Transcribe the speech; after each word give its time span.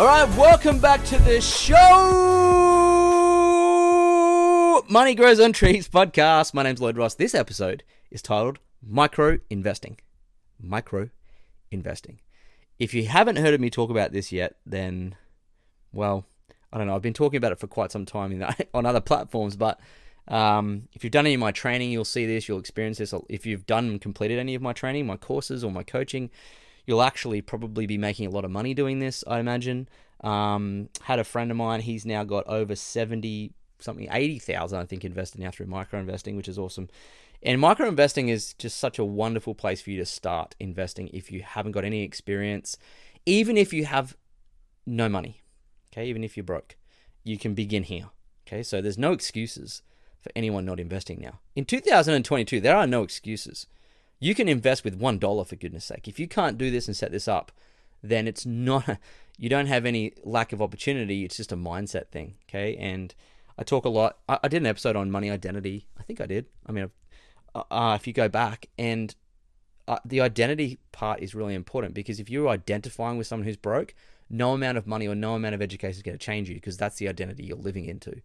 All 0.00 0.06
right, 0.06 0.26
welcome 0.38 0.78
back 0.78 1.04
to 1.04 1.18
the 1.18 1.42
show. 1.42 1.76
Money 4.88 5.14
Grows 5.14 5.38
on 5.38 5.52
Trees 5.52 5.90
podcast. 5.90 6.54
My 6.54 6.62
name's 6.62 6.80
Lloyd 6.80 6.96
Ross. 6.96 7.16
This 7.16 7.34
episode 7.34 7.82
is 8.10 8.22
titled 8.22 8.60
Micro 8.82 9.40
Investing. 9.50 9.98
Micro 10.58 11.10
Investing. 11.70 12.20
If 12.78 12.94
you 12.94 13.08
haven't 13.08 13.36
heard 13.36 13.52
of 13.52 13.60
me 13.60 13.68
talk 13.68 13.90
about 13.90 14.12
this 14.12 14.32
yet, 14.32 14.56
then, 14.64 15.16
well, 15.92 16.24
I 16.72 16.78
don't 16.78 16.86
know. 16.86 16.94
I've 16.94 17.02
been 17.02 17.12
talking 17.12 17.36
about 17.36 17.52
it 17.52 17.60
for 17.60 17.66
quite 17.66 17.92
some 17.92 18.06
time 18.06 18.32
in 18.32 18.42
on 18.72 18.86
other 18.86 19.02
platforms, 19.02 19.54
but 19.54 19.78
um, 20.28 20.88
if 20.94 21.04
you've 21.04 21.10
done 21.10 21.26
any 21.26 21.34
of 21.34 21.40
my 21.40 21.52
training, 21.52 21.90
you'll 21.90 22.06
see 22.06 22.24
this, 22.24 22.48
you'll 22.48 22.58
experience 22.58 22.96
this. 22.96 23.12
If 23.28 23.44
you've 23.44 23.66
done 23.66 23.90
and 23.90 24.00
completed 24.00 24.38
any 24.38 24.54
of 24.54 24.62
my 24.62 24.72
training, 24.72 25.06
my 25.06 25.18
courses, 25.18 25.62
or 25.62 25.70
my 25.70 25.82
coaching, 25.82 26.30
you'll 26.86 27.02
actually 27.02 27.40
probably 27.40 27.86
be 27.86 27.98
making 27.98 28.26
a 28.26 28.30
lot 28.30 28.44
of 28.44 28.50
money 28.50 28.74
doing 28.74 28.98
this, 28.98 29.24
I 29.26 29.38
imagine. 29.38 29.88
Um, 30.22 30.88
had 31.02 31.18
a 31.18 31.24
friend 31.24 31.50
of 31.50 31.56
mine, 31.56 31.80
he's 31.80 32.04
now 32.04 32.24
got 32.24 32.46
over 32.46 32.76
70, 32.76 33.52
something, 33.78 34.08
80,000, 34.10 34.78
I 34.78 34.84
think, 34.84 35.04
invested 35.04 35.40
now 35.40 35.50
through 35.50 35.66
micro 35.66 35.98
investing, 35.98 36.36
which 36.36 36.48
is 36.48 36.58
awesome. 36.58 36.88
And 37.42 37.60
micro 37.60 37.88
investing 37.88 38.28
is 38.28 38.52
just 38.54 38.78
such 38.78 38.98
a 38.98 39.04
wonderful 39.04 39.54
place 39.54 39.80
for 39.80 39.90
you 39.90 39.98
to 39.98 40.04
start 40.04 40.54
investing 40.60 41.08
if 41.12 41.32
you 41.32 41.42
haven't 41.42 41.72
got 41.72 41.84
any 41.84 42.02
experience, 42.02 42.76
even 43.24 43.56
if 43.56 43.72
you 43.72 43.86
have 43.86 44.16
no 44.86 45.08
money, 45.08 45.40
okay, 45.92 46.06
even 46.06 46.22
if 46.22 46.36
you're 46.36 46.44
broke, 46.44 46.76
you 47.24 47.38
can 47.38 47.54
begin 47.54 47.84
here, 47.84 48.10
okay? 48.46 48.62
So 48.62 48.80
there's 48.80 48.98
no 48.98 49.12
excuses 49.12 49.82
for 50.20 50.30
anyone 50.36 50.66
not 50.66 50.78
investing 50.78 51.20
now. 51.20 51.40
In 51.56 51.64
2022, 51.64 52.60
there 52.60 52.76
are 52.76 52.86
no 52.86 53.02
excuses. 53.02 53.66
You 54.20 54.34
can 54.34 54.48
invest 54.48 54.84
with 54.84 54.94
one 54.94 55.18
dollar 55.18 55.44
for 55.44 55.56
goodness 55.56 55.86
sake. 55.86 56.06
If 56.06 56.20
you 56.20 56.28
can't 56.28 56.58
do 56.58 56.70
this 56.70 56.86
and 56.86 56.96
set 56.96 57.10
this 57.10 57.26
up, 57.26 57.50
then 58.02 58.28
it's 58.28 58.46
not. 58.46 58.98
You 59.38 59.48
don't 59.48 59.68
have 59.68 59.86
any 59.86 60.12
lack 60.22 60.52
of 60.52 60.60
opportunity. 60.60 61.24
It's 61.24 61.38
just 61.38 61.50
a 61.50 61.56
mindset 61.56 62.08
thing. 62.08 62.34
Okay, 62.48 62.76
and 62.76 63.14
I 63.58 63.62
talk 63.62 63.86
a 63.86 63.88
lot. 63.88 64.18
I, 64.28 64.38
I 64.44 64.48
did 64.48 64.60
an 64.60 64.66
episode 64.66 64.96
on 64.96 65.10
money 65.10 65.30
identity. 65.30 65.86
I 65.98 66.02
think 66.02 66.20
I 66.20 66.26
did. 66.26 66.44
I 66.66 66.72
mean, 66.72 66.90
uh, 67.54 67.62
uh, 67.70 67.96
if 67.98 68.06
you 68.06 68.12
go 68.12 68.28
back 68.28 68.66
and 68.78 69.14
uh, 69.88 69.98
the 70.04 70.20
identity 70.20 70.78
part 70.92 71.20
is 71.20 71.34
really 71.34 71.54
important 71.54 71.94
because 71.94 72.20
if 72.20 72.30
you're 72.30 72.48
identifying 72.48 73.18
with 73.18 73.26
someone 73.26 73.46
who's 73.46 73.56
broke, 73.56 73.94
no 74.28 74.52
amount 74.52 74.78
of 74.78 74.86
money 74.86 75.08
or 75.08 75.14
no 75.14 75.34
amount 75.34 75.54
of 75.54 75.62
education 75.62 75.96
is 75.96 76.02
going 76.02 76.16
to 76.16 76.24
change 76.24 76.48
you 76.48 76.54
because 76.54 76.76
that's 76.76 76.96
the 76.96 77.08
identity 77.08 77.44
you're 77.44 77.56
living 77.56 77.86
into. 77.86 78.20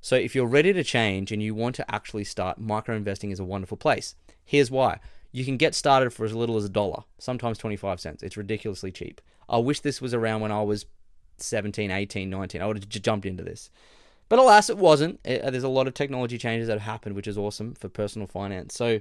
So 0.00 0.16
if 0.16 0.34
you're 0.34 0.46
ready 0.46 0.72
to 0.72 0.84
change 0.84 1.32
and 1.32 1.42
you 1.42 1.54
want 1.54 1.74
to 1.76 1.94
actually 1.94 2.24
start, 2.24 2.58
micro 2.58 2.96
investing 2.96 3.30
is 3.30 3.40
a 3.40 3.44
wonderful 3.44 3.76
place. 3.76 4.14
Here's 4.44 4.70
why. 4.70 5.00
You 5.34 5.44
can 5.44 5.56
get 5.56 5.74
started 5.74 6.12
for 6.12 6.24
as 6.24 6.32
little 6.32 6.56
as 6.56 6.64
a 6.64 6.68
dollar, 6.68 7.02
sometimes 7.18 7.58
25 7.58 7.98
cents. 7.98 8.22
It's 8.22 8.36
ridiculously 8.36 8.92
cheap. 8.92 9.20
I 9.48 9.58
wish 9.58 9.80
this 9.80 10.00
was 10.00 10.14
around 10.14 10.42
when 10.42 10.52
I 10.52 10.62
was 10.62 10.86
17, 11.38 11.90
18, 11.90 12.30
19. 12.30 12.62
I 12.62 12.66
would 12.66 12.76
have 12.76 12.88
j- 12.88 13.00
jumped 13.00 13.26
into 13.26 13.42
this. 13.42 13.68
But 14.28 14.38
alas, 14.38 14.70
it 14.70 14.78
wasn't. 14.78 15.18
Uh, 15.26 15.50
There's 15.50 15.64
a 15.64 15.68
lot 15.68 15.88
of 15.88 15.94
technology 15.94 16.38
changes 16.38 16.68
that 16.68 16.74
have 16.74 16.88
happened, 16.88 17.16
which 17.16 17.26
is 17.26 17.36
awesome 17.36 17.74
for 17.74 17.88
personal 17.88 18.28
finance. 18.28 18.74
So 18.74 19.00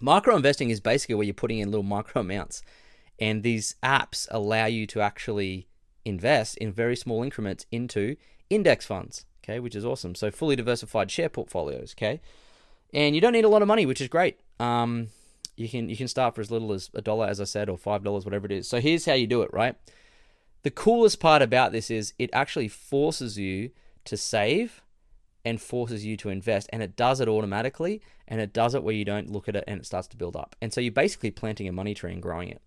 micro 0.00 0.34
investing 0.34 0.70
is 0.70 0.80
basically 0.80 1.16
where 1.16 1.26
you're 1.26 1.34
putting 1.34 1.58
in 1.58 1.70
little 1.70 1.82
micro 1.96 2.22
amounts. 2.22 2.62
And 3.20 3.42
these 3.42 3.76
apps 3.82 4.26
allow 4.30 4.64
you 4.64 4.86
to 4.86 5.02
actually 5.02 5.68
invest 6.06 6.56
in 6.56 6.72
very 6.72 6.96
small 6.96 7.22
increments 7.22 7.66
into 7.70 8.16
index 8.48 8.86
funds, 8.86 9.26
okay, 9.44 9.60
which 9.60 9.76
is 9.76 9.84
awesome. 9.84 10.14
So 10.14 10.30
fully 10.30 10.56
diversified 10.56 11.10
share 11.10 11.28
portfolios, 11.28 11.94
okay? 11.98 12.22
And 12.94 13.14
you 13.14 13.20
don't 13.20 13.32
need 13.34 13.44
a 13.44 13.50
lot 13.50 13.60
of 13.60 13.68
money, 13.68 13.84
which 13.84 14.00
is 14.00 14.08
great. 14.08 14.40
Um, 14.58 15.08
you 15.56 15.68
can 15.68 15.88
you 15.88 15.96
can 15.96 16.08
start 16.08 16.34
for 16.34 16.40
as 16.40 16.50
little 16.50 16.72
as 16.72 16.90
a 16.94 17.02
dollar, 17.02 17.26
as 17.26 17.40
I 17.40 17.44
said, 17.44 17.68
or 17.68 17.78
five 17.78 18.02
dollars, 18.04 18.24
whatever 18.24 18.46
it 18.46 18.52
is. 18.52 18.68
So 18.68 18.80
here's 18.80 19.06
how 19.06 19.14
you 19.14 19.26
do 19.26 19.42
it, 19.42 19.52
right? 19.52 19.76
The 20.62 20.70
coolest 20.70 21.20
part 21.20 21.42
about 21.42 21.72
this 21.72 21.90
is 21.90 22.14
it 22.18 22.30
actually 22.32 22.68
forces 22.68 23.38
you 23.38 23.70
to 24.06 24.16
save 24.16 24.82
and 25.44 25.60
forces 25.60 26.04
you 26.04 26.16
to 26.16 26.30
invest, 26.30 26.70
and 26.72 26.82
it 26.82 26.96
does 26.96 27.20
it 27.20 27.28
automatically, 27.28 28.00
and 28.26 28.40
it 28.40 28.52
does 28.52 28.74
it 28.74 28.82
where 28.82 28.94
you 28.94 29.04
don't 29.04 29.30
look 29.30 29.48
at 29.48 29.56
it 29.56 29.64
and 29.66 29.80
it 29.80 29.86
starts 29.86 30.08
to 30.08 30.16
build 30.16 30.36
up. 30.36 30.56
And 30.62 30.72
so 30.72 30.80
you're 30.80 30.92
basically 30.92 31.30
planting 31.30 31.68
a 31.68 31.72
money 31.72 31.92
tree 31.94 32.12
and 32.12 32.22
growing 32.22 32.48
it. 32.48 32.62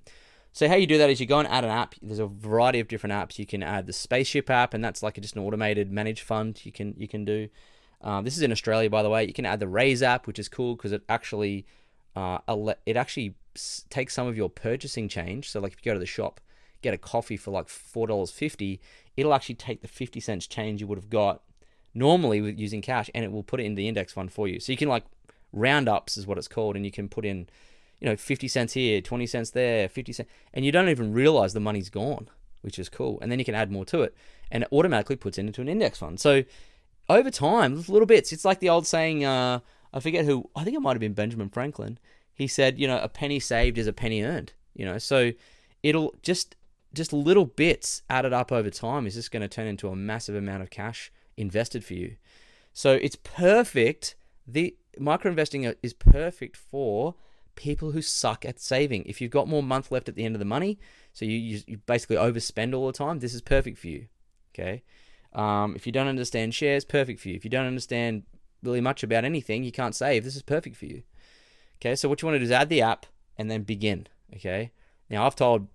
So 0.53 0.67
how 0.67 0.75
you 0.75 0.87
do 0.87 0.97
that 0.97 1.09
is 1.09 1.19
you 1.19 1.25
go 1.25 1.39
and 1.39 1.47
add 1.47 1.63
an 1.63 1.69
app. 1.69 1.95
There's 2.01 2.19
a 2.19 2.27
variety 2.27 2.79
of 2.79 2.87
different 2.87 3.13
apps. 3.13 3.37
You 3.37 3.45
can 3.45 3.61
add 3.61 3.85
the 3.85 3.93
Spaceship 3.93 4.49
app, 4.49 4.73
and 4.73 4.83
that's 4.83 5.03
like 5.03 5.19
just 5.21 5.35
an 5.35 5.43
automated 5.43 5.91
managed 5.91 6.23
fund. 6.23 6.59
You 6.63 6.71
can 6.71 6.93
you 6.97 7.07
can 7.07 7.25
do. 7.25 7.49
Um, 8.01 8.23
this 8.25 8.37
is 8.37 8.43
in 8.43 8.51
Australia, 8.51 8.89
by 8.89 9.03
the 9.03 9.09
way. 9.09 9.25
You 9.25 9.33
can 9.33 9.45
add 9.45 9.59
the 9.59 9.67
Raise 9.67 10.03
app, 10.03 10.27
which 10.27 10.39
is 10.39 10.47
cool 10.49 10.75
because 10.75 10.91
it 10.91 11.03
actually 11.09 11.65
uh, 12.17 12.73
it 12.85 12.97
actually 12.97 13.35
takes 13.89 14.13
some 14.13 14.27
of 14.27 14.35
your 14.37 14.49
purchasing 14.49 15.07
change. 15.07 15.49
So 15.49 15.59
like 15.59 15.73
if 15.73 15.85
you 15.85 15.91
go 15.91 15.93
to 15.93 15.99
the 15.99 16.05
shop, 16.05 16.41
get 16.81 16.93
a 16.93 16.97
coffee 16.97 17.37
for 17.37 17.51
like 17.51 17.69
four 17.69 18.07
dollars 18.07 18.31
fifty, 18.31 18.79
it'll 19.15 19.33
actually 19.33 19.55
take 19.55 19.81
the 19.81 19.87
fifty 19.87 20.19
cents 20.19 20.47
change 20.47 20.81
you 20.81 20.87
would 20.87 20.97
have 20.97 21.09
got 21.09 21.43
normally 21.93 22.41
with 22.41 22.59
using 22.59 22.81
cash, 22.81 23.09
and 23.13 23.23
it 23.23 23.31
will 23.31 23.43
put 23.43 23.59
it 23.59 23.65
in 23.65 23.75
the 23.75 23.87
index 23.87 24.13
fund 24.13 24.31
for 24.31 24.47
you. 24.47 24.59
So 24.59 24.71
you 24.71 24.77
can 24.77 24.89
like 24.89 25.03
roundups 25.53 26.17
is 26.17 26.27
what 26.27 26.37
it's 26.37 26.47
called, 26.47 26.75
and 26.75 26.85
you 26.85 26.91
can 26.91 27.07
put 27.07 27.25
in 27.25 27.47
you 27.99 28.07
know 28.07 28.15
50 28.15 28.47
cents 28.47 28.73
here 28.73 29.01
20 29.01 29.25
cents 29.25 29.49
there 29.49 29.89
50 29.89 30.13
cents 30.13 30.29
and 30.53 30.63
you 30.63 30.71
don't 30.71 30.87
even 30.87 31.13
realize 31.13 31.53
the 31.53 31.59
money's 31.59 31.89
gone 31.89 32.29
which 32.61 32.77
is 32.77 32.89
cool 32.89 33.17
and 33.21 33.31
then 33.31 33.39
you 33.39 33.45
can 33.45 33.55
add 33.55 33.71
more 33.71 33.85
to 33.85 34.03
it 34.03 34.15
and 34.51 34.61
it 34.61 34.69
automatically 34.71 35.15
puts 35.15 35.39
it 35.39 35.47
into 35.47 35.61
an 35.61 35.67
index 35.67 35.97
fund 35.97 36.19
so 36.19 36.43
over 37.09 37.31
time 37.31 37.75
little 37.87 38.05
bits 38.05 38.31
it's 38.31 38.45
like 38.45 38.59
the 38.59 38.69
old 38.69 38.85
saying 38.85 39.25
uh, 39.25 39.59
i 39.97 40.01
forget 40.01 40.25
who 40.25 40.49
i 40.55 40.63
think 40.63 40.75
it 40.75 40.79
might 40.81 40.93
have 40.93 41.01
been 41.01 41.13
benjamin 41.13 41.49
franklin 41.49 41.97
he 42.33 42.47
said 42.47 42.79
you 42.79 42.87
know 42.87 42.99
a 42.99 43.09
penny 43.09 43.39
saved 43.39 43.77
is 43.77 43.87
a 43.87 43.93
penny 43.93 44.21
earned 44.21 44.53
you 44.73 44.85
know 44.85 44.97
so 44.97 45.31
it'll 45.83 46.13
just 46.21 46.55
just 46.93 47.11
little 47.11 47.45
bits 47.45 48.01
added 48.09 48.33
up 48.33 48.51
over 48.51 48.69
time 48.69 49.05
is 49.05 49.15
just 49.15 49.31
going 49.31 49.41
to 49.41 49.47
turn 49.47 49.67
into 49.67 49.89
a 49.89 49.95
massive 49.95 50.35
amount 50.35 50.63
of 50.63 50.69
cash 50.69 51.11
invested 51.35 51.83
for 51.83 51.93
you 51.93 52.15
so 52.73 52.93
it's 52.93 53.15
perfect 53.15 54.15
the 54.47 54.75
micro 54.99 55.29
investing 55.29 55.71
is 55.83 55.93
perfect 55.93 56.55
for 56.55 57.15
people 57.57 57.91
who 57.91 58.01
suck 58.01 58.45
at 58.45 58.59
saving. 58.61 59.03
If 59.05 59.19
you've 59.19 59.31
got 59.31 59.49
more 59.49 59.61
month 59.61 59.91
left 59.91 60.07
at 60.07 60.15
the 60.15 60.23
end 60.23 60.35
of 60.35 60.39
the 60.39 60.45
money, 60.45 60.79
so 61.11 61.25
you, 61.25 61.37
you, 61.37 61.61
you 61.67 61.77
basically 61.85 62.15
overspend 62.15 62.73
all 62.73 62.87
the 62.87 62.93
time, 62.93 63.19
this 63.19 63.33
is 63.33 63.41
perfect 63.41 63.77
for 63.77 63.87
you. 63.87 64.07
Okay. 64.53 64.83
Um, 65.33 65.75
if 65.75 65.85
you 65.85 65.91
don't 65.91 66.07
understand 66.07 66.55
shares, 66.55 66.85
perfect 66.85 67.19
for 67.19 67.27
you. 67.27 67.35
If 67.35 67.43
you 67.43 67.51
don't 67.51 67.67
understand 67.67 68.23
really 68.63 68.81
much 68.81 69.03
about 69.03 69.25
anything, 69.25 69.63
you 69.63 69.71
can't 69.71 69.95
save. 69.95 70.23
This 70.23 70.35
is 70.35 70.41
perfect 70.41 70.75
for 70.75 70.85
you. 70.85 71.03
Okay. 71.79 71.95
So 71.95 72.09
what 72.09 72.21
you 72.21 72.27
want 72.27 72.35
to 72.35 72.39
do 72.39 72.45
is 72.45 72.51
add 72.51 72.69
the 72.69 72.81
app 72.81 73.05
and 73.37 73.49
then 73.49 73.63
begin. 73.63 74.07
Okay. 74.35 74.71
Now 75.09 75.25
I've 75.25 75.35
told 75.35 75.67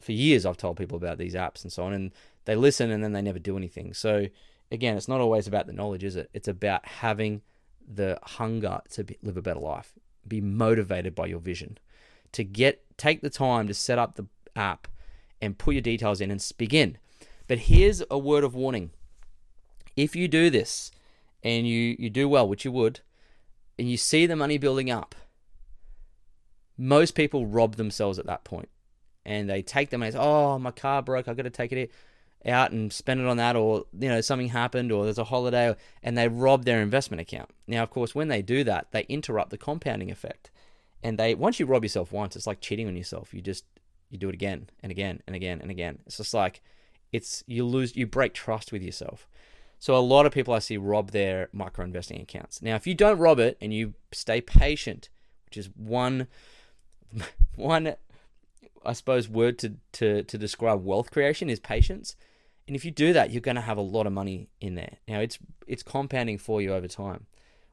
for 0.00 0.12
years 0.12 0.46
I've 0.46 0.56
told 0.56 0.76
people 0.76 0.96
about 0.96 1.18
these 1.18 1.34
apps 1.34 1.62
and 1.62 1.72
so 1.72 1.84
on, 1.84 1.92
and 1.92 2.12
they 2.44 2.54
listen 2.54 2.90
and 2.90 3.04
then 3.04 3.12
they 3.12 3.22
never 3.22 3.38
do 3.38 3.56
anything. 3.56 3.92
So 3.94 4.26
again, 4.70 4.96
it's 4.96 5.08
not 5.08 5.20
always 5.20 5.46
about 5.46 5.66
the 5.66 5.72
knowledge, 5.72 6.04
is 6.04 6.16
it? 6.16 6.30
It's 6.32 6.48
about 6.48 6.86
having 6.86 7.42
the 7.92 8.18
hunger 8.22 8.80
to 8.90 9.04
be, 9.04 9.18
live 9.22 9.36
a 9.36 9.42
better 9.42 9.60
life 9.60 9.92
be 10.26 10.40
motivated 10.40 11.14
by 11.14 11.26
your 11.26 11.40
vision 11.40 11.78
to 12.32 12.44
get 12.44 12.82
take 12.96 13.20
the 13.20 13.30
time 13.30 13.66
to 13.66 13.74
set 13.74 13.98
up 13.98 14.14
the 14.14 14.26
app 14.54 14.86
and 15.40 15.58
put 15.58 15.74
your 15.74 15.82
details 15.82 16.20
in 16.20 16.30
and 16.30 16.46
begin 16.56 16.98
but 17.48 17.58
here's 17.58 18.02
a 18.10 18.18
word 18.18 18.44
of 18.44 18.54
warning 18.54 18.90
if 19.96 20.14
you 20.14 20.28
do 20.28 20.50
this 20.50 20.90
and 21.42 21.66
you 21.66 21.96
you 21.98 22.10
do 22.10 22.28
well 22.28 22.48
which 22.48 22.64
you 22.64 22.72
would 22.72 23.00
and 23.78 23.90
you 23.90 23.96
see 23.96 24.26
the 24.26 24.36
money 24.36 24.58
building 24.58 24.90
up 24.90 25.14
most 26.80 27.14
people 27.14 27.44
rob 27.46 27.76
themselves 27.76 28.18
at 28.18 28.26
that 28.26 28.42
point. 28.42 28.70
And 29.26 29.50
they 29.50 29.60
take 29.60 29.90
the 29.90 29.98
money 29.98 30.12
oh 30.16 30.58
my 30.58 30.70
car 30.70 31.02
broke 31.02 31.28
I've 31.28 31.36
got 31.36 31.42
to 31.42 31.50
take 31.50 31.72
it 31.72 31.92
out 32.46 32.72
and 32.72 32.90
spend 32.90 33.20
it 33.20 33.26
on 33.26 33.36
that 33.36 33.54
or 33.54 33.84
you 33.98 34.08
know 34.08 34.22
something 34.22 34.48
happened 34.48 34.90
or 34.90 35.04
there's 35.04 35.18
a 35.18 35.24
holiday 35.24 35.76
and 36.02 36.16
they 36.16 36.26
rob 36.26 36.64
their 36.64 36.80
investment 36.80 37.20
account. 37.20 37.50
Now 37.66 37.82
of 37.82 37.90
course 37.90 38.14
when 38.14 38.28
they 38.28 38.40
do 38.40 38.64
that 38.64 38.88
they 38.92 39.02
interrupt 39.04 39.50
the 39.50 39.58
compounding 39.58 40.10
effect. 40.10 40.50
And 41.02 41.18
they 41.18 41.34
once 41.34 41.60
you 41.60 41.66
rob 41.66 41.84
yourself 41.84 42.12
once 42.12 42.34
it's 42.34 42.46
like 42.46 42.62
cheating 42.62 42.88
on 42.88 42.96
yourself. 42.96 43.34
You 43.34 43.42
just 43.42 43.64
you 44.08 44.16
do 44.16 44.30
it 44.30 44.34
again 44.34 44.70
and 44.82 44.90
again 44.90 45.22
and 45.26 45.36
again 45.36 45.60
and 45.60 45.70
again. 45.70 45.98
It's 46.06 46.16
just 46.16 46.32
like 46.32 46.62
it's 47.12 47.44
you 47.46 47.66
lose 47.66 47.94
you 47.94 48.06
break 48.06 48.32
trust 48.32 48.72
with 48.72 48.82
yourself 48.82 49.28
so 49.80 49.96
a 49.96 49.98
lot 49.98 50.26
of 50.26 50.32
people 50.32 50.54
i 50.54 50.60
see 50.60 50.76
rob 50.76 51.10
their 51.10 51.48
micro 51.52 51.84
investing 51.84 52.20
accounts 52.20 52.62
now 52.62 52.76
if 52.76 52.86
you 52.86 52.94
don't 52.94 53.18
rob 53.18 53.40
it 53.40 53.58
and 53.60 53.74
you 53.74 53.94
stay 54.12 54.40
patient 54.40 55.08
which 55.46 55.56
is 55.56 55.68
one 55.74 56.28
one 57.56 57.96
i 58.84 58.92
suppose 58.92 59.28
word 59.28 59.58
to 59.58 59.74
to, 59.90 60.22
to 60.22 60.38
describe 60.38 60.84
wealth 60.84 61.10
creation 61.10 61.50
is 61.50 61.58
patience 61.58 62.14
And 62.70 62.76
if 62.76 62.84
you 62.84 62.92
do 62.92 63.12
that, 63.12 63.32
you're 63.32 63.40
going 63.40 63.56
to 63.56 63.62
have 63.62 63.78
a 63.78 63.92
lot 63.96 64.06
of 64.06 64.12
money 64.12 64.48
in 64.60 64.76
there. 64.76 64.98
Now 65.08 65.18
it's 65.18 65.38
it's 65.66 65.82
compounding 65.82 66.38
for 66.38 66.62
you 66.62 66.72
over 66.72 66.86
time, 66.86 67.26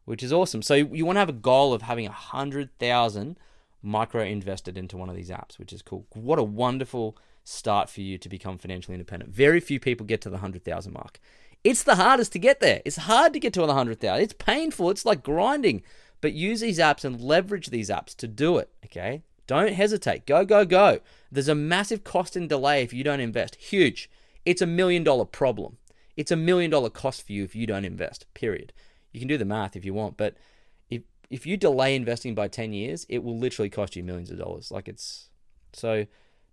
which 0.05 0.23
is 0.23 0.33
awesome. 0.33 0.63
So 0.63 0.73
you 0.73 1.05
want 1.05 1.17
to 1.17 1.19
have 1.25 1.29
a 1.29 1.43
goal 1.51 1.71
of 1.71 1.83
having 1.83 2.07
a 2.07 2.11
hundred 2.11 2.69
thousand 2.79 3.37
micro 3.83 4.23
invested 4.23 4.75
into 4.75 4.97
one 4.97 5.07
of 5.09 5.15
these 5.15 5.29
apps, 5.29 5.59
which 5.59 5.71
is 5.71 5.83
cool. 5.83 6.07
What 6.13 6.39
a 6.39 6.43
wonderful 6.43 7.15
start 7.43 7.91
for 7.91 8.01
you 8.01 8.17
to 8.17 8.27
become 8.27 8.57
financially 8.57 8.95
independent. 8.95 9.31
Very 9.31 9.59
few 9.59 9.79
people 9.79 10.05
get 10.05 10.19
to 10.21 10.31
the 10.31 10.39
hundred 10.39 10.63
thousand 10.65 10.93
mark. 10.93 11.19
It's 11.63 11.83
the 11.83 11.95
hardest 11.95 12.31
to 12.33 12.39
get 12.39 12.59
there. 12.59 12.81
It's 12.85 12.97
hard 12.97 13.33
to 13.33 13.39
get 13.39 13.53
to 13.53 13.65
the 13.65 13.73
hundred 13.73 13.99
thousand. 13.99 14.23
It's 14.23 14.33
painful. 14.33 14.89
It's 14.89 15.05
like 15.05 15.23
grinding. 15.23 15.83
But 16.21 16.33
use 16.33 16.61
these 16.61 16.79
apps 16.79 17.05
and 17.05 17.21
leverage 17.21 17.67
these 17.67 17.89
apps 17.89 18.15
to 18.17 18.27
do 18.27 18.57
it. 18.57 18.69
Okay. 18.85 19.23
Don't 19.47 19.73
hesitate. 19.73 20.25
Go, 20.25 20.45
go, 20.45 20.65
go. 20.65 20.99
There's 21.31 21.47
a 21.47 21.55
massive 21.55 22.03
cost 22.03 22.35
and 22.35 22.49
delay 22.49 22.83
if 22.83 22.93
you 22.93 23.03
don't 23.03 23.21
invest. 23.21 23.55
Huge. 23.55 24.09
It's 24.45 24.61
a 24.61 24.65
million 24.65 25.03
dollar 25.03 25.25
problem. 25.25 25.77
It's 26.17 26.31
a 26.31 26.35
million 26.35 26.71
dollar 26.71 26.89
cost 26.89 27.25
for 27.25 27.31
you 27.31 27.43
if 27.43 27.55
you 27.55 27.65
don't 27.65 27.85
invest. 27.85 28.25
Period. 28.33 28.73
You 29.13 29.19
can 29.19 29.27
do 29.27 29.37
the 29.37 29.45
math 29.45 29.75
if 29.75 29.85
you 29.85 29.93
want, 29.93 30.17
but 30.17 30.35
if 30.89 31.03
if 31.29 31.45
you 31.45 31.57
delay 31.57 31.95
investing 31.95 32.35
by 32.35 32.47
10 32.47 32.73
years, 32.73 33.05
it 33.09 33.23
will 33.23 33.37
literally 33.37 33.69
cost 33.69 33.95
you 33.95 34.03
millions 34.03 34.31
of 34.31 34.37
dollars. 34.37 34.71
Like 34.71 34.87
it's 34.87 35.29
so 35.73 36.05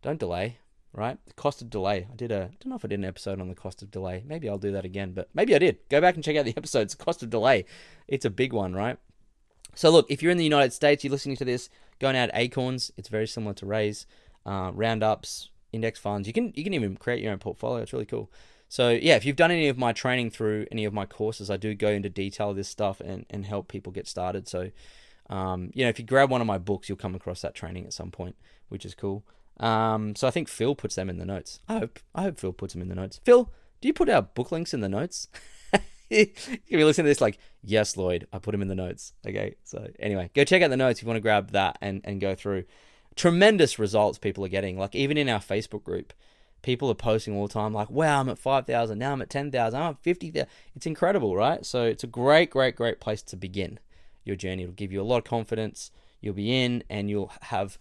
don't 0.02 0.20
delay, 0.20 0.58
right? 0.94 1.18
The 1.26 1.34
cost 1.34 1.60
of 1.60 1.70
delay. 1.70 2.06
I 2.10 2.14
did 2.14 2.32
a 2.32 2.36
I 2.36 2.56
don't 2.60 2.66
know 2.66 2.76
if 2.76 2.84
I 2.84 2.88
did 2.88 2.98
an 2.98 3.04
episode 3.04 3.40
on 3.40 3.48
the 3.48 3.54
cost 3.54 3.82
of 3.82 3.90
delay. 3.90 4.22
Maybe 4.26 4.48
I'll 4.48 4.58
do 4.58 4.72
that 4.72 4.84
again, 4.84 5.12
but 5.12 5.28
maybe 5.34 5.54
I 5.54 5.58
did. 5.58 5.78
Go 5.90 6.00
back 6.00 6.14
and 6.14 6.24
check 6.24 6.36
out 6.36 6.44
the 6.44 6.54
episodes. 6.56 6.94
Cost 6.94 7.22
of 7.22 7.30
delay. 7.30 7.64
It's 8.08 8.24
a 8.24 8.30
big 8.30 8.52
one, 8.52 8.74
right? 8.74 8.98
So 9.74 9.90
look, 9.90 10.06
if 10.08 10.22
you're 10.22 10.32
in 10.32 10.38
the 10.38 10.44
United 10.44 10.72
States, 10.72 11.02
you're 11.02 11.10
listening 11.10 11.36
to 11.36 11.44
this, 11.44 11.68
going 11.98 12.16
out 12.16 12.30
Acorns. 12.32 12.92
It's 12.96 13.08
very 13.08 13.26
similar 13.26 13.54
to 13.54 13.66
Raise, 13.66 14.06
uh, 14.46 14.70
roundups, 14.72 15.50
index 15.72 15.98
funds. 15.98 16.28
You 16.28 16.32
can 16.32 16.52
you 16.54 16.64
can 16.64 16.74
even 16.74 16.96
create 16.96 17.22
your 17.22 17.32
own 17.32 17.38
portfolio. 17.38 17.82
It's 17.82 17.92
really 17.92 18.06
cool. 18.06 18.30
So 18.68 18.90
yeah, 18.90 19.16
if 19.16 19.24
you've 19.24 19.36
done 19.36 19.50
any 19.50 19.68
of 19.68 19.78
my 19.78 19.92
training 19.92 20.30
through 20.30 20.66
any 20.72 20.84
of 20.84 20.92
my 20.92 21.06
courses, 21.06 21.50
I 21.50 21.56
do 21.56 21.74
go 21.74 21.90
into 21.90 22.08
detail 22.08 22.50
of 22.50 22.56
this 22.56 22.68
stuff 22.68 23.00
and, 23.00 23.26
and 23.30 23.44
help 23.46 23.68
people 23.68 23.92
get 23.92 24.08
started. 24.08 24.48
So 24.48 24.70
um, 25.30 25.70
you 25.74 25.84
know, 25.84 25.88
if 25.88 25.98
you 25.98 26.04
grab 26.04 26.30
one 26.30 26.40
of 26.40 26.46
my 26.46 26.58
books, 26.58 26.88
you'll 26.88 26.98
come 26.98 27.14
across 27.14 27.40
that 27.42 27.54
training 27.54 27.84
at 27.84 27.92
some 27.92 28.10
point, 28.10 28.36
which 28.68 28.84
is 28.84 28.94
cool. 28.94 29.24
Um, 29.60 30.16
so 30.16 30.26
I 30.26 30.30
think 30.30 30.48
Phil 30.48 30.74
puts 30.74 30.94
them 30.94 31.08
in 31.08 31.18
the 31.18 31.24
notes. 31.24 31.60
I 31.68 31.78
hope 31.78 32.00
I 32.14 32.22
hope 32.22 32.38
Phil 32.38 32.52
puts 32.52 32.72
them 32.74 32.82
in 32.82 32.88
the 32.88 32.94
notes. 32.94 33.20
Phil, 33.24 33.50
do 33.80 33.88
you 33.88 33.94
put 33.94 34.08
our 34.08 34.22
book 34.22 34.50
links 34.50 34.74
in 34.74 34.80
the 34.80 34.88
notes? 34.88 35.28
you 36.10 36.26
be 36.70 36.84
listening 36.84 37.04
to 37.04 37.10
this 37.10 37.20
like, 37.20 37.38
yes, 37.62 37.96
Lloyd, 37.96 38.26
I 38.32 38.38
put 38.38 38.52
them 38.52 38.62
in 38.62 38.68
the 38.68 38.74
notes. 38.74 39.12
Okay, 39.26 39.56
so 39.64 39.88
anyway, 39.98 40.30
go 40.34 40.44
check 40.44 40.62
out 40.62 40.70
the 40.70 40.76
notes 40.76 40.98
if 40.98 41.04
you 41.04 41.08
want 41.08 41.16
to 41.16 41.22
grab 41.22 41.50
that 41.52 41.78
and, 41.80 42.00
and 42.04 42.20
go 42.20 42.34
through. 42.34 42.64
Tremendous 43.16 43.78
results 43.78 44.18
people 44.18 44.44
are 44.44 44.48
getting. 44.48 44.78
Like 44.78 44.94
even 44.94 45.16
in 45.16 45.28
our 45.28 45.38
Facebook 45.38 45.84
group, 45.84 46.12
people 46.62 46.90
are 46.90 46.94
posting 46.94 47.36
all 47.36 47.46
the 47.46 47.52
time 47.52 47.72
like, 47.72 47.90
wow, 47.90 48.20
I'm 48.20 48.28
at 48.28 48.38
5,000, 48.38 48.98
now 48.98 49.12
I'm 49.12 49.22
at 49.22 49.30
10,000, 49.30 49.80
I'm 49.80 49.90
at 49.90 50.02
50,000. 50.02 50.48
It's 50.74 50.86
incredible, 50.86 51.36
right? 51.36 51.64
So 51.64 51.84
it's 51.84 52.02
a 52.02 52.08
great, 52.08 52.50
great, 52.50 52.74
great 52.74 53.00
place 53.00 53.22
to 53.22 53.36
begin 53.36 53.78
your 54.24 54.34
journey. 54.34 54.62
It'll 54.62 54.74
give 54.74 54.92
you 54.92 55.00
a 55.00 55.04
lot 55.04 55.18
of 55.18 55.24
confidence. 55.24 55.90
You'll 56.20 56.34
be 56.34 56.62
in 56.62 56.82
and 56.88 57.10
you'll 57.10 57.32
have, 57.42 57.78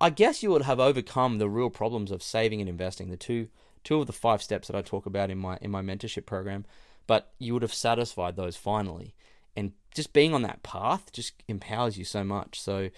I 0.00 0.10
guess 0.10 0.42
you 0.42 0.50
would 0.50 0.62
have 0.62 0.80
overcome 0.80 1.38
the 1.38 1.48
real 1.48 1.70
problems 1.70 2.10
of 2.10 2.22
saving 2.22 2.60
and 2.60 2.68
investing, 2.68 3.10
the 3.10 3.16
two, 3.16 3.48
two 3.82 4.00
of 4.00 4.06
the 4.06 4.12
five 4.12 4.42
steps 4.42 4.68
that 4.68 4.76
I 4.76 4.82
talk 4.82 5.06
about 5.06 5.30
in 5.30 5.38
my, 5.38 5.58
in 5.60 5.70
my 5.70 5.82
mentorship 5.82 6.26
program 6.26 6.64
but 7.10 7.32
you 7.40 7.52
would 7.52 7.62
have 7.62 7.74
satisfied 7.74 8.36
those 8.36 8.56
finally. 8.56 9.16
And 9.56 9.72
just 9.92 10.12
being 10.12 10.32
on 10.32 10.42
that 10.42 10.62
path 10.62 11.10
just 11.12 11.32
empowers 11.48 11.98
you 11.98 12.04
so 12.04 12.22
much. 12.22 12.60
So, 12.60 12.90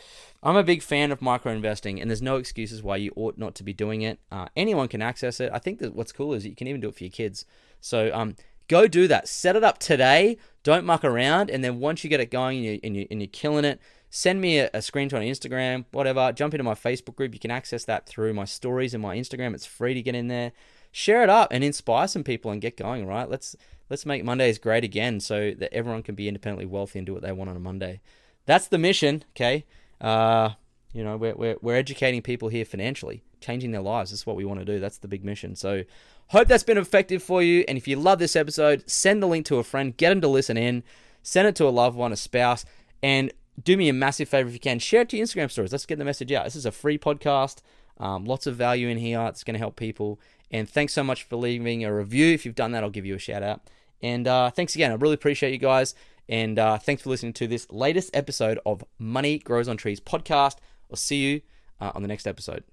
I'm 0.42 0.54
a 0.54 0.62
big 0.62 0.82
fan 0.82 1.10
of 1.10 1.22
micro 1.22 1.50
investing, 1.50 1.98
and 1.98 2.10
there's 2.10 2.20
no 2.20 2.36
excuses 2.36 2.82
why 2.82 2.96
you 2.96 3.10
ought 3.16 3.38
not 3.38 3.54
to 3.54 3.62
be 3.62 3.72
doing 3.72 4.02
it. 4.02 4.18
Uh, 4.30 4.48
anyone 4.54 4.86
can 4.88 5.00
access 5.00 5.40
it. 5.40 5.50
I 5.50 5.58
think 5.58 5.78
that 5.78 5.94
what's 5.94 6.12
cool 6.12 6.34
is 6.34 6.44
you 6.44 6.54
can 6.54 6.68
even 6.68 6.82
do 6.82 6.90
it 6.90 6.94
for 6.94 7.04
your 7.04 7.10
kids. 7.10 7.46
So, 7.80 8.10
um, 8.12 8.36
go 8.68 8.86
do 8.86 9.08
that. 9.08 9.28
Set 9.28 9.56
it 9.56 9.64
up 9.64 9.78
today. 9.78 10.36
Don't 10.62 10.84
muck 10.84 11.04
around. 11.04 11.50
And 11.50 11.64
then 11.64 11.80
once 11.80 12.04
you 12.04 12.10
get 12.10 12.20
it 12.20 12.30
going 12.30 12.58
and, 12.58 12.66
you, 12.66 12.80
and, 12.84 12.94
you, 12.94 13.06
and 13.10 13.22
you're 13.22 13.28
killing 13.28 13.64
it, 13.64 13.80
send 14.14 14.42
me 14.42 14.58
a, 14.58 14.66
a 14.74 14.78
screenshot 14.78 15.14
on 15.14 15.22
Instagram, 15.22 15.86
whatever. 15.90 16.32
Jump 16.32 16.52
into 16.52 16.62
my 16.62 16.74
Facebook 16.74 17.16
group. 17.16 17.32
You 17.32 17.40
can 17.40 17.50
access 17.50 17.86
that 17.86 18.06
through 18.06 18.34
my 18.34 18.44
stories 18.44 18.92
and 18.92 19.02
my 19.02 19.16
Instagram. 19.16 19.54
It's 19.54 19.64
free 19.64 19.94
to 19.94 20.02
get 20.02 20.14
in 20.14 20.28
there. 20.28 20.52
Share 20.92 21.22
it 21.22 21.30
up 21.30 21.48
and 21.50 21.64
inspire 21.64 22.06
some 22.06 22.22
people 22.22 22.50
and 22.50 22.60
get 22.60 22.76
going, 22.76 23.06
right? 23.06 23.28
Let's 23.28 23.56
let's 23.88 24.04
make 24.04 24.22
Mondays 24.22 24.58
great 24.58 24.84
again 24.84 25.18
so 25.18 25.52
that 25.52 25.72
everyone 25.72 26.02
can 26.02 26.14
be 26.14 26.28
independently 26.28 26.66
wealthy 26.66 26.98
and 26.98 27.06
do 27.06 27.14
what 27.14 27.22
they 27.22 27.32
want 27.32 27.48
on 27.48 27.56
a 27.56 27.60
Monday. 27.60 28.02
That's 28.44 28.68
the 28.68 28.76
mission, 28.76 29.24
okay? 29.34 29.64
Uh, 29.98 30.50
you 30.92 31.02
know, 31.02 31.16
we're, 31.16 31.34
we're, 31.34 31.56
we're 31.62 31.76
educating 31.76 32.20
people 32.20 32.48
here 32.48 32.66
financially, 32.66 33.22
changing 33.40 33.70
their 33.70 33.80
lives. 33.80 34.10
That's 34.10 34.26
what 34.26 34.36
we 34.36 34.44
want 34.44 34.60
to 34.60 34.66
do. 34.66 34.78
That's 34.78 34.98
the 34.98 35.08
big 35.08 35.24
mission. 35.24 35.56
So, 35.56 35.84
hope 36.28 36.48
that's 36.48 36.64
been 36.64 36.78
effective 36.78 37.22
for 37.22 37.42
you. 37.42 37.64
And 37.66 37.78
if 37.78 37.88
you 37.88 37.96
love 37.96 38.18
this 38.18 38.36
episode, 38.36 38.88
send 38.90 39.22
the 39.22 39.26
link 39.26 39.46
to 39.46 39.58
a 39.58 39.64
friend, 39.64 39.96
get 39.96 40.10
them 40.10 40.20
to 40.20 40.28
listen 40.28 40.58
in, 40.58 40.82
send 41.22 41.48
it 41.48 41.56
to 41.56 41.66
a 41.66 41.70
loved 41.70 41.96
one, 41.96 42.12
a 42.12 42.16
spouse, 42.16 42.64
and 43.02 43.32
do 43.62 43.76
me 43.76 43.88
a 43.88 43.92
massive 43.92 44.28
favor 44.28 44.48
if 44.48 44.54
you 44.54 44.60
can. 44.60 44.78
Share 44.78 45.02
it 45.02 45.08
to 45.10 45.16
your 45.16 45.26
Instagram 45.26 45.50
stories. 45.50 45.72
Let's 45.72 45.86
get 45.86 45.98
the 45.98 46.04
message 46.04 46.32
out. 46.32 46.44
This 46.44 46.56
is 46.56 46.66
a 46.66 46.72
free 46.72 46.98
podcast. 46.98 47.60
Um, 47.98 48.24
lots 48.24 48.46
of 48.46 48.56
value 48.56 48.88
in 48.88 48.98
here. 48.98 49.20
It's 49.28 49.44
going 49.44 49.54
to 49.54 49.58
help 49.58 49.76
people. 49.76 50.20
And 50.50 50.68
thanks 50.68 50.92
so 50.92 51.02
much 51.02 51.24
for 51.24 51.36
leaving 51.36 51.84
a 51.84 51.94
review. 51.94 52.32
If 52.32 52.44
you've 52.44 52.54
done 52.54 52.72
that, 52.72 52.82
I'll 52.82 52.90
give 52.90 53.06
you 53.06 53.14
a 53.14 53.18
shout 53.18 53.42
out. 53.42 53.62
And 54.02 54.26
uh, 54.26 54.50
thanks 54.50 54.74
again. 54.74 54.90
I 54.90 54.94
really 54.94 55.14
appreciate 55.14 55.52
you 55.52 55.58
guys. 55.58 55.94
And 56.28 56.58
uh, 56.58 56.78
thanks 56.78 57.02
for 57.02 57.10
listening 57.10 57.32
to 57.34 57.46
this 57.46 57.70
latest 57.70 58.10
episode 58.14 58.58
of 58.64 58.84
Money 58.98 59.38
Grows 59.38 59.68
on 59.68 59.76
Trees 59.76 60.00
podcast. 60.00 60.56
I'll 60.90 60.96
see 60.96 61.16
you 61.16 61.40
uh, 61.80 61.92
on 61.94 62.02
the 62.02 62.08
next 62.08 62.26
episode. 62.26 62.64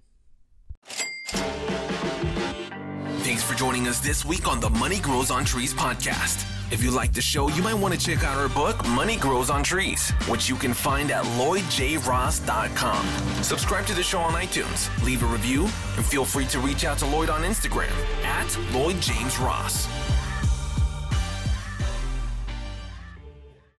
Thanks 3.21 3.43
for 3.43 3.55
joining 3.55 3.87
us 3.87 3.99
this 3.99 4.25
week 4.25 4.47
on 4.47 4.59
the 4.59 4.69
Money 4.69 4.99
Grows 4.99 5.29
on 5.31 5.45
Trees 5.45 5.73
podcast. 5.73 6.58
If 6.71 6.83
you 6.83 6.91
like 6.91 7.13
the 7.13 7.21
show, 7.21 7.49
you 7.49 7.63
might 7.63 7.73
want 7.73 7.95
to 7.95 7.99
check 7.99 8.23
out 8.23 8.37
our 8.37 8.47
book, 8.49 8.85
Money 8.89 9.17
Grows 9.17 9.49
on 9.49 9.63
Trees, 9.63 10.11
which 10.27 10.47
you 10.47 10.55
can 10.55 10.73
find 10.73 11.09
at 11.09 11.23
lloydjross.com. 11.25 13.05
Subscribe 13.43 13.87
to 13.87 13.95
the 13.95 14.03
show 14.03 14.19
on 14.19 14.33
iTunes, 14.33 15.03
leave 15.03 15.23
a 15.23 15.25
review, 15.25 15.63
and 15.97 16.05
feel 16.05 16.25
free 16.25 16.45
to 16.45 16.59
reach 16.59 16.85
out 16.85 16.99
to 16.99 17.07
Lloyd 17.07 17.31
on 17.31 17.41
Instagram 17.41 17.89
at 18.23 18.47
LloydJamesRoss. 18.71 19.39
Ross. 19.43 19.98